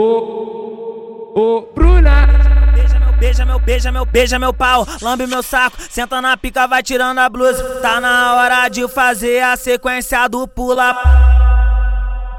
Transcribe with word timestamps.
Ô, 0.00 1.32
ô, 1.34 1.68
Bruna. 1.74 2.24
Beija 2.72 3.00
meu, 3.00 3.12
beija 3.18 3.44
meu, 3.44 3.58
beija 3.58 3.90
meu, 3.90 4.04
beija 4.04 4.38
meu 4.38 4.54
pau, 4.54 4.86
lambe 5.02 5.26
meu 5.26 5.42
saco, 5.42 5.76
senta 5.90 6.22
na 6.22 6.36
pica, 6.36 6.68
vai 6.68 6.84
tirando 6.84 7.18
a 7.18 7.28
blusa. 7.28 7.80
Tá 7.82 8.00
na 8.00 8.36
hora 8.36 8.68
de 8.68 8.86
fazer 8.86 9.42
a 9.42 9.56
sequência 9.56 10.28
do 10.28 10.46
pula. 10.46 10.94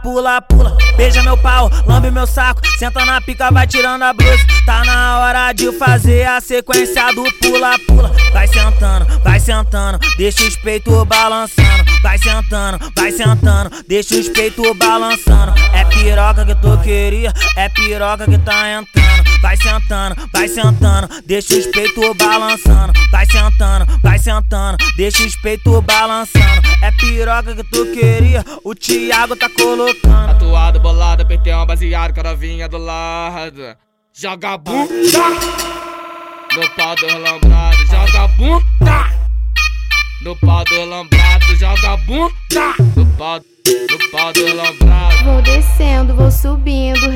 Pula, 0.01 0.41
pula, 0.41 0.77
beija 0.95 1.21
meu 1.21 1.35
pau, 1.35 1.69
lambe 1.85 2.09
meu 2.09 2.25
saco, 2.25 2.61
senta 2.77 3.03
na 3.05 3.19
pica, 3.19 3.51
vai 3.51 3.67
tirando 3.67 4.03
a 4.03 4.13
blusa. 4.13 4.39
Tá 4.65 4.85
na 4.85 5.19
hora 5.19 5.51
de 5.51 5.69
fazer 5.73 6.29
a 6.29 6.39
sequência 6.39 7.13
do 7.13 7.25
pula, 7.41 7.77
pula. 7.85 8.09
Vai 8.31 8.47
sentando, 8.47 9.05
vai 9.21 9.37
sentando, 9.37 9.99
deixa 10.15 10.43
os 10.43 10.55
peitos 10.55 11.03
balançando. 11.03 11.83
Vai 12.01 12.17
sentando, 12.17 12.79
vai 12.95 13.11
sentando, 13.11 13.83
deixa 13.85 14.15
os 14.15 14.29
peitos 14.29 14.77
balançando. 14.77 15.58
Piroca 15.89 16.45
que 16.45 16.55
tu 16.55 16.77
queria, 16.81 17.33
é 17.55 17.69
piroca 17.69 18.25
que 18.25 18.37
tá 18.37 18.71
entrando. 18.71 19.09
Vai 19.41 19.55
sentando, 19.55 20.15
vai 20.33 20.47
sentando, 20.47 21.07
deixa 21.25 21.57
os 21.57 21.65
peitos 21.67 22.17
balançando. 22.17 22.93
Vai 23.11 23.25
sentando, 23.25 23.85
vai 24.01 24.19
sentando, 24.19 24.77
deixa 24.97 25.23
os 25.23 25.35
peitos 25.37 25.79
balançando. 25.83 26.61
É 26.81 26.91
piroca 26.91 27.55
que 27.55 27.63
tu 27.63 27.85
queria, 27.93 28.43
o 28.63 28.75
Thiago 28.75 29.35
tá 29.35 29.49
colocando. 29.49 30.31
Atuado, 30.31 30.79
bolado, 30.79 31.25
PT 31.25 31.53
um 31.53 31.65
baseado, 31.65 32.13
cara 32.13 32.35
vinha 32.35 32.67
do 32.67 32.77
lado. 32.77 33.75
Joga 34.13 34.57
bunda 34.57 34.89
no 36.55 36.69
pau 36.75 36.95
do 36.95 37.17
lambrado, 37.19 37.77
joga 37.87 38.27
bunda 38.29 39.09
no 40.21 40.35
pau 40.35 40.65
do 40.65 40.85
lambrado, 40.85 41.55
joga 41.55 41.97
bunda 41.97 42.75
no 42.95 43.05
pau 43.17 43.39
no 43.39 44.11
pau 44.11 44.33
do 44.33 44.45
lambrado. 44.47 44.78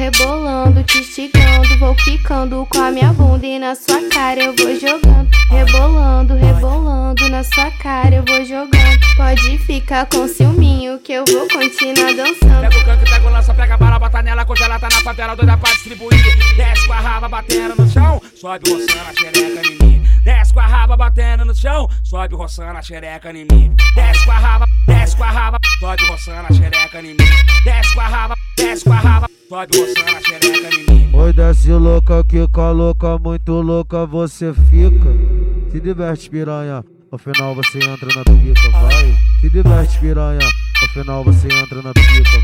Rebolando, 0.03 0.83
te 0.83 0.99
esticando, 0.99 1.79
vou 1.79 1.95
quicando 1.95 2.67
com 2.69 2.81
a 2.81 2.91
minha 2.91 3.13
bunda 3.13 3.45
e 3.45 3.57
na 3.57 3.73
sua 3.73 4.01
cara 4.09 4.43
eu 4.43 4.53
vou 4.53 4.77
jogando, 4.77 5.29
rebolando, 5.49 6.35
rebolando 6.35 7.29
na 7.29 7.41
sua 7.43 7.71
cara 7.71 8.15
eu 8.15 8.23
vou 8.25 8.43
jogando. 8.43 8.99
Pode 9.15 9.57
ficar 9.59 10.05
com 10.07 10.27
ciúminho 10.27 10.99
que 10.99 11.13
eu 11.13 11.23
vou 11.25 11.47
continuar 11.47 12.13
dançando. 12.15 12.61
Pega 12.61 12.77
o 12.77 12.85
canto, 12.85 13.09
pega 13.09 13.27
o 13.27 13.31
lança, 13.31 13.53
pega 13.53 13.73
a 13.75 13.77
bala, 13.77 13.99
bota 13.99 14.21
nela, 14.21 14.43
congela, 14.43 14.77
tá 14.77 14.89
na 14.91 15.01
favela, 15.01 15.35
doida 15.35 15.55
pra 15.55 15.71
distribuir. 15.71 16.55
Desce 16.57 16.85
com 16.85 16.93
a 16.93 16.99
raba 16.99 17.29
batendo 17.29 17.75
no 17.75 17.89
chão, 17.89 18.21
sobe 18.35 18.69
roçando 18.69 19.09
a 19.09 19.13
xereca 19.13 19.67
em 19.67 19.77
mim. 19.79 20.03
Desce 20.25 20.53
com 20.53 20.59
a 20.59 20.67
raba 20.67 20.97
batendo 20.97 21.45
no 21.45 21.55
chão, 21.55 21.89
sobe 22.03 22.35
roçando 22.35 22.77
a 22.77 22.81
xereca 22.81 23.31
em 23.31 23.45
mim. 23.45 23.75
Desce 23.95 24.25
com 24.25 24.31
a 24.31 24.37
raba, 24.37 24.65
desce 24.85 25.15
com 25.15 25.23
a 25.23 25.31
raba, 25.31 25.57
sobe 25.79 26.05
roçando 26.07 26.47
a 26.49 26.53
xereca 26.53 26.99
em 26.99 27.03
mim. 27.03 27.17
Desce 27.63 27.93
com 27.93 28.01
a 28.01 28.07
raba, 28.07 28.35
desce 28.57 28.83
com 28.83 28.93
a 28.93 28.99
raba, 28.99 29.22
sobe 29.53 30.15
a 30.15 30.21
xereca. 30.21 30.69
Oi, 31.13 31.33
desce 31.33 31.71
louca, 31.71 32.23
quica 32.23 32.71
louca, 32.71 33.19
muito 33.19 33.61
louca, 33.61 34.05
você 34.05 34.51
fica. 34.51 35.13
Se 35.71 35.79
diverte, 35.79 36.29
piranha, 36.29 36.83
no 37.11 37.17
final 37.19 37.53
você 37.53 37.77
entra 37.77 38.07
na 38.15 38.23
pica, 38.23 38.69
vai. 38.71 39.15
Se 39.41 39.49
diverte, 39.49 39.99
piranha, 39.99 40.39
no 40.39 40.87
final 40.89 41.23
você 41.23 41.47
entra 41.47 41.81
na 41.83 41.93
pica. 41.93 42.39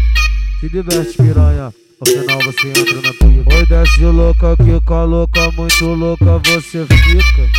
Se 0.59 0.69
diverte, 0.69 1.17
piranha, 1.17 1.73
no 1.99 2.05
final 2.05 2.39
você 2.43 2.67
entra 2.69 3.02
na 3.02 3.13
pica. 3.13 3.55
Oi, 3.55 3.65
desce 3.65 4.02
louca, 4.02 4.55
quica 4.57 5.03
louca, 5.03 5.52
muito 5.53 5.85
louca, 5.85 6.37
você 6.45 6.85
fica. 6.85 7.49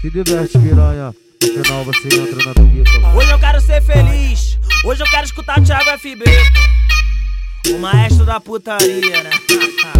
Se 0.00 0.10
diverte, 0.10 0.58
piranha, 0.58 1.14
no 1.42 1.48
final 1.48 1.84
você 1.84 2.08
entra 2.08 2.44
na 2.44 2.54
pica. 2.54 3.16
Hoje 3.16 3.30
eu 3.30 3.38
quero 3.38 3.60
ser 3.60 3.80
feliz, 3.82 4.58
hoje 4.84 5.02
eu 5.02 5.06
quero 5.08 5.24
escutar 5.24 5.62
Thiago 5.62 5.96
FB. 5.96 6.24
O 7.74 7.78
maestro 7.78 8.24
da 8.24 8.38
putaria, 8.38 9.22
né? 9.22 9.30